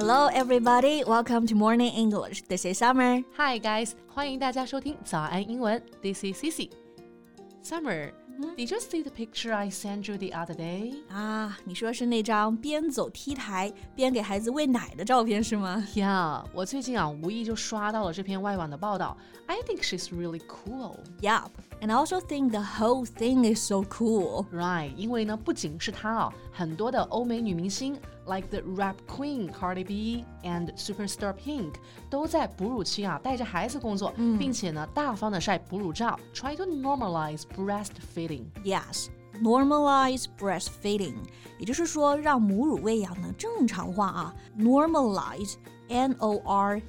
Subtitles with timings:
[0.00, 1.04] Hello, everybody.
[1.04, 2.42] Welcome to Morning English.
[2.48, 3.22] This is Summer.
[3.36, 3.92] Hi, guys.
[4.08, 5.82] 欢迎大家收听早安英文。
[6.02, 6.70] This is Cici.
[7.62, 8.12] Summer,
[8.56, 10.94] did you see the picture I sent you the other day?
[11.08, 19.16] 啊，你说是那张边走 T 台边给孩子喂奶的照片是吗 Yeah，我最近啊无意就刷到了这篇外网的报道。
[19.46, 20.96] I think she's really cool.
[21.20, 21.50] Yup.
[21.80, 24.46] And I also think the whole thing is so cool.
[24.52, 31.74] Right，因为呢，不仅是她啊，很多的欧美女明星 ，like the rap queen Cardi B and superstar Pink，
[32.10, 38.44] 都在哺乳期啊带着孩子工作，并且呢大方的晒哺乳照，try to normalize breastfeeding。
[38.64, 39.08] Yes.
[39.42, 41.16] Normalize breastfeeding，
[41.58, 44.34] 也就是说让母乳喂养呢正常化啊。
[44.58, 45.56] Normalize,
[45.91, 46.81] N-O-R-M-A-L-I-Z-E，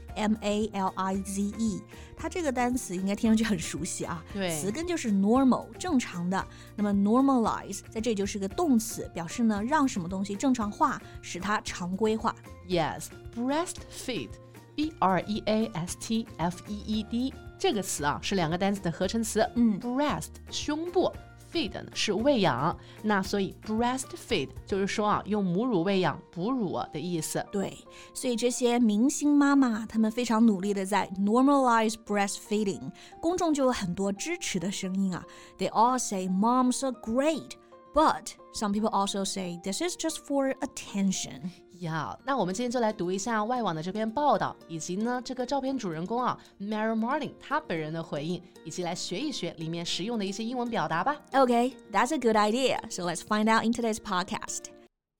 [2.16, 4.24] 它这个单词应该听上去很熟悉啊。
[4.32, 6.46] 对词根就是 normal，正常的。
[6.76, 12.34] 那么 normalize 在这里就是个动词，表示呢让什么东西正常化，使它常规化。
[12.68, 14.30] Yes, breastfeed,
[14.76, 19.44] B R E A S T F E E D 这个词啊是两个单词的合成词。
[19.56, 21.12] 嗯，breast 胸部
[21.51, 27.45] ，feed 呢是喂养，那所以 breastfeed 就是说啊用母乳喂养哺乳的意思。
[27.51, 27.77] 对，
[28.13, 35.25] 所以这些明星妈妈，她们非常努力的在 normalize breastfeeding，公众就有很多支持的声音啊。
[35.57, 37.51] They all say moms are great,
[37.93, 41.51] but some people also say this is just for attention.
[41.82, 51.16] 呀那我们今天就来读一下外网的这篇报道，以及呢这个照片主人公啊 Mary Martin 他本人的回应，以及来学一学里面实用的一些英文表达吧。
[51.32, 52.78] Okay, that's a good idea.
[52.88, 54.71] So let's find out in today's podcast.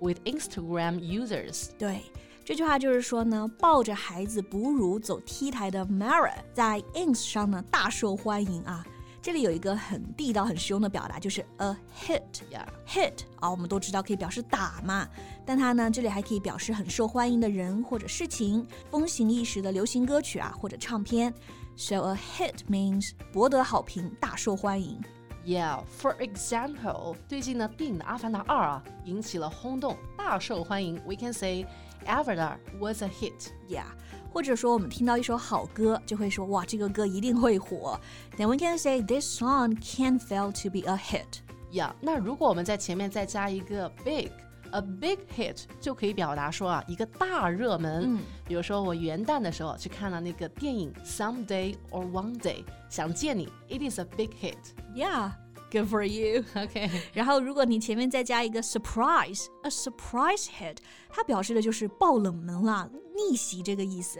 [0.00, 1.68] with Instagram users.
[1.78, 2.02] 对，
[2.44, 8.84] 这句话就是说呢，抱着孩子哺乳走 T 台的 Mara 在 ins 上呢大受欢迎啊。
[9.22, 12.22] 这里有一个很地道、很实用的表达，就是 a hit。
[12.48, 12.64] Yeah.
[12.86, 15.08] hit 啊，我们都知道可以表示打嘛，
[15.44, 21.34] 但它呢这里还可以表示很受欢迎的人或者事情，风行一时的流行歌曲啊或者唱片。
[21.76, 25.00] So a hit means 博得好评，大受欢迎。
[25.44, 31.00] Yeah, for example，最近呢，电影的《阿凡达二》啊引起了轰动，大受欢迎。
[31.06, 31.64] We can say
[32.04, 33.50] Avatar was a hit.
[33.68, 33.84] Yeah，
[34.32, 38.00] 或者说我们听到一首好歌，就会说哇，这个歌一定会火。
[38.36, 41.40] Then we can say this song can't fail to be a hit.
[41.70, 48.16] Yeah，那如果我们在前面再加一个 big。A big hit 就可以表达说啊，一个大热门。
[48.16, 54.56] 嗯比如说我元旦的时候去看了那个电影《Someday or One Day》，想见你，It is a big hit。
[54.95, 55.31] Yeah,
[55.71, 56.43] good for you.
[56.55, 60.77] OK，然后，如果你前面再加一个 surprise，a surprise hit，
[61.09, 64.19] 它表示的就是爆冷门啦、逆袭这个意思。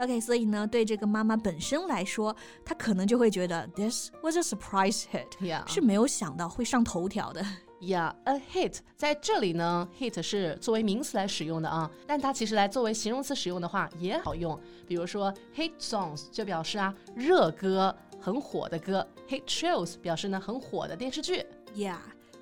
[0.00, 2.34] OK，所以呢，对这个妈妈本身来说，
[2.64, 7.44] 她可能就会觉得 this was a surprise hit，、Yeah 是没有想到会上头条的。
[7.80, 14.58] Yeah，a hit 在这里呢，hit 是作为名词来使用的啊，但它其实来作为形容词使用的话也好用。
[14.86, 21.44] 比如说 hit songs 就表示啊热歌，很火的歌，hit shows 表示呢很火的电视剧。
[21.74, 21.98] Yeah,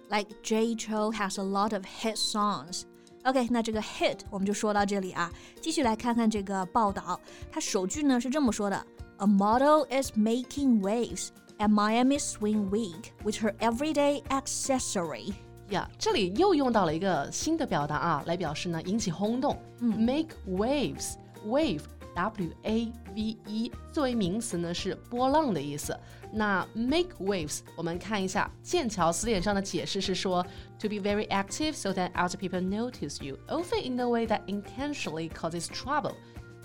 [0.09, 2.83] like Jay Chou has a lot of hit songs.
[3.25, 5.33] OK，那这个 hit 我们就说到这里啊。
[5.61, 7.21] 继续来看看这个报道，
[7.51, 8.87] 它首句呢是这么说的
[9.19, 11.29] ：A model is making waves
[11.59, 15.33] at Miami Swim Week with her everyday accessory.
[15.71, 19.61] 呀，yeah, 这里又用到了一个新的表达啊，来表示呢引起轰动。
[19.81, 21.81] 嗯、Make waves，wave
[22.16, 25.98] W A V E 作为名词呢是波浪的意思。
[26.34, 30.46] 那 make waves 我们看一下剑桥词典上的解释是说，
[30.80, 35.30] to be very active so that other people notice you, often in a way that intentionally
[35.30, 36.14] causes trouble。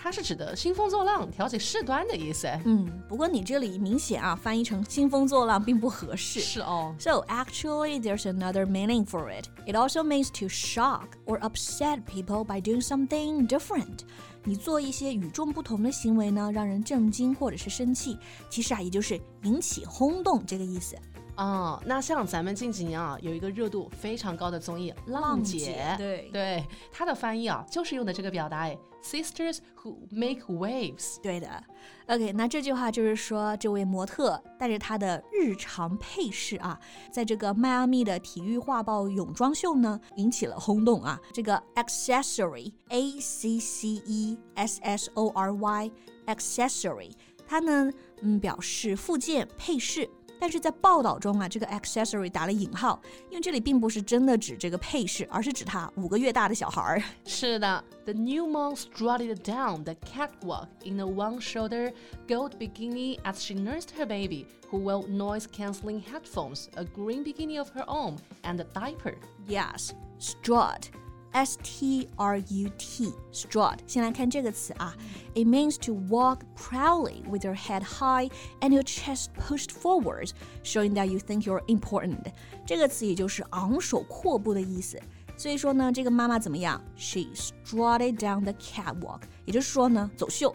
[0.03, 2.47] 它是指的兴风作浪、挑起事端的意思。
[2.65, 6.39] 嗯，不过你这里明显啊翻译成兴风作浪并不合适。
[6.39, 6.95] 是哦。
[6.97, 9.45] So actually, there's another meaning for it.
[9.67, 13.99] It also means to shock or upset people by doing something different.
[14.43, 18.17] 你做一些与众不同的行为呢，让人震惊或者是生气，
[18.49, 20.95] 其实啊，也就是引起轰动这个意思。
[21.37, 31.19] 哦，那像咱们近几年啊，有一个热度非常高的综艺《浪姐》，对对，它的翻译啊，就是用的这个表达哎，Sisters who make waves。
[31.21, 31.63] 对的
[32.07, 36.79] ，OK，那这句话就是说，这位模特带着她的日常配饰啊，
[37.11, 41.19] 在这个迈阿密的体育画报泳装秀呢，引起了轰动啊。
[41.33, 47.13] 这个 accessory，A C C E S S O R Y，accessory，
[47.47, 47.89] 它呢，
[48.21, 50.07] 嗯，表示附件、配饰。
[50.40, 53.00] 但是在报道中啊，这个 accessory 打了引号，
[53.30, 57.02] 因为这里并不是真的指这个配饰，而是指他五个月大的小孩儿。
[57.24, 61.92] 是的，The new mom strutted down the catwalk in a one-shoulder
[62.28, 67.70] gold bikini as she nursed her baby, who wore noise-canceling headphones, a green bikini of
[67.70, 69.14] her own, and a diaper.
[69.48, 70.90] Yes, strut.
[71.32, 74.96] S T R U T strut，先来看这个词啊，
[75.34, 78.30] it means to walk proudly with your head high
[78.60, 80.30] and your chest pushed forwards,
[80.64, 82.32] showing that you think you're important。
[82.64, 84.98] 这个词也就是昂首阔步的意思。
[85.36, 86.80] 所以说呢，这个妈妈怎么样？
[86.96, 90.54] She strutted down the catwalk，也就是说呢，走秀。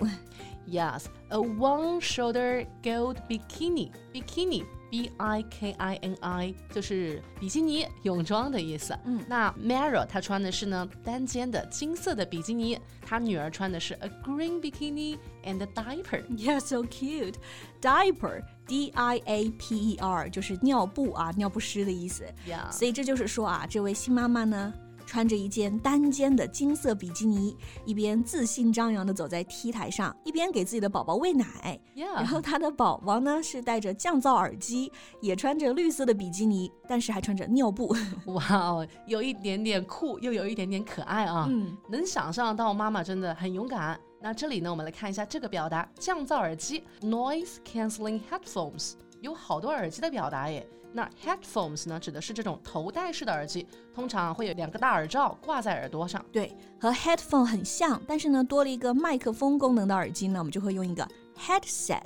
[0.67, 3.91] Yes, a one-shoulder gold bikini.
[4.13, 8.97] Bikini B I K I N I 就是比基尼泳装的意思。
[9.05, 16.23] 嗯，那 Mara 她穿的是呢单肩的金色的比基尼，她女儿穿的是 a green bikini and a diaper.
[16.35, 17.35] Yeah, so cute.
[17.81, 22.25] Diaper, D I A P E R 就是尿布啊，尿不湿的意思。
[22.47, 22.71] Yeah.
[22.71, 24.73] 所以这就是说啊，这位新妈妈呢。
[25.06, 31.80] 穿着一件单肩的金色比基尼，一边自信张扬地走在 T 台上，一边给自己的宝宝喂奶。
[31.94, 37.94] 然后她的宝宝呢是戴着降噪耳机，也穿着绿色的比基尼，但是还穿着尿布。
[38.26, 41.46] 哇哦，有一点点酷，又有一点点可爱啊！
[41.48, 43.98] 嗯，能想象到妈妈真的很勇敢。
[44.20, 48.94] 那这里呢，我们来看一下这个表达：降噪耳机 （noise cancelling headphones）。
[49.20, 50.68] 有好多耳机的表达耶。
[50.96, 56.24] 那 headphones 呢，指的是这种头戴式的耳机，通常会有两个大耳罩挂在耳朵上。
[56.32, 61.06] 对，和 headphone 很像，但是呢，多了一个麦克风功能的耳机呢，我们就会用一个
[61.38, 62.00] headset。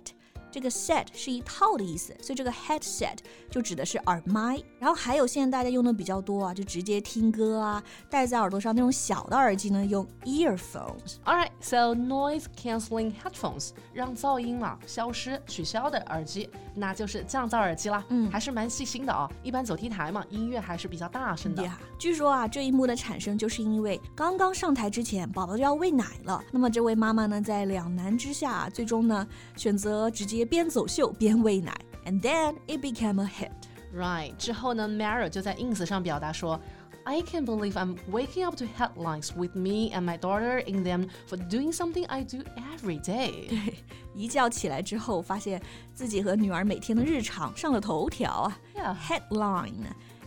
[0.50, 3.17] 这个 set 是一套的意思，所以这个 headset
[3.50, 4.61] 就指的是耳麦。
[4.79, 11.17] 然后还有现在大家用的比较多啊，就直接听歌啊，戴在耳朵上那种小的耳机呢，用 earphones。
[11.25, 18.05] All right，so noise cancelling headphones 让噪音嘛消失、取消的耳机，那就是降噪耳机啦。
[18.08, 19.31] 嗯还是蛮细心的哦。
[19.43, 21.62] 一般走 T 台嘛，音乐还是比较大声的。
[21.62, 26.43] Yeah，据说啊，这一幕的产生就是因为刚刚上台之前，宝宝就要喂奶了。
[26.50, 29.26] 那么这位妈妈呢，在两难之下，最终呢
[29.56, 31.75] 选择直接 边走秀边喂奶，
[32.06, 33.51] and then it became a hit。
[33.94, 36.62] Right，之后呢，Mara 就在 ins 上表达说。
[37.07, 41.38] I can't believe I'm waking up to headlines with me and my daughter in them for
[41.38, 42.39] doing something I do
[42.74, 43.75] every day.
[44.15, 45.62] 一觉起来之后，发现
[45.94, 48.59] 自己和女儿每天的日常上了头条啊。
[48.75, 48.95] Yeah.
[48.97, 49.86] Headline,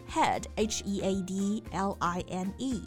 [0.09, 2.81] head, H E A D L I N E.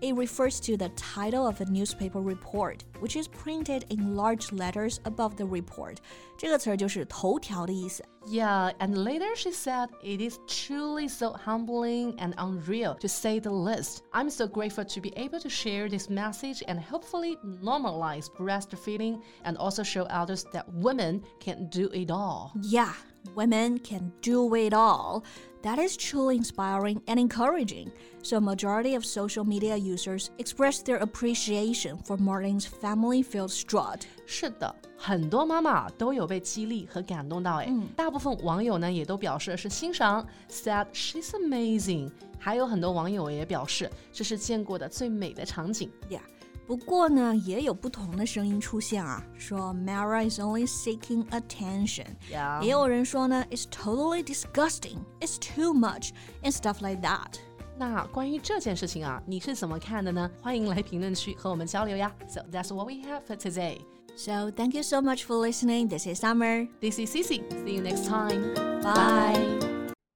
[0.00, 5.00] It refers to the title of a newspaper report, which is printed in large letters
[5.04, 5.98] above the report.
[6.36, 8.04] 这个词儿就是头条的意思。
[8.26, 13.50] Yeah, and later she said, It is truly so humbling and unreal, to say the
[13.50, 14.02] least.
[14.12, 19.56] I'm so grateful to be able to share this message and hopefully normalize breastfeeding and
[19.56, 22.52] also show others that women can do it all.
[22.62, 22.92] Yeah,
[23.34, 25.24] women can do it all.
[25.62, 27.90] That is truly inspiring and encouraging.
[28.22, 34.00] So, a majority of social media users expressed their appreciation for Martin's family-filled strut.
[34.26, 42.10] 是的，很多妈妈都有被激励和感动到，哎，大部分网友呢也都表示是欣赏，said she's amazing。
[42.38, 45.90] 还有很多网友也表示这是见过的最美的场景。
[46.10, 46.20] Yeah.
[46.66, 52.06] 不过呢，也有不同的声音出现啊，说 Mara is only seeking attention。
[52.32, 52.60] Yeah.
[52.60, 54.98] 也有人说呢，It's totally disgusting.
[55.20, 56.10] It's too much
[56.42, 57.38] and stuff like that.
[57.81, 60.29] 那关于这件事情啊，你是怎么看的呢？
[60.39, 62.13] 欢迎来评论区和我们交流呀。
[62.27, 63.79] So that's what we have for today.
[64.15, 65.89] So thank you so much for listening.
[65.89, 66.67] This is Summer.
[66.79, 67.41] This is Cici.
[67.65, 68.53] See you next time.
[68.83, 69.41] Bye.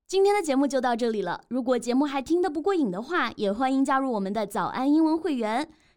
[0.07, 1.41] 今天的节目就到这里了。
[1.47, 5.67] 如果节目还听得不过瘾的话，也欢迎加入我们的早安英文会员。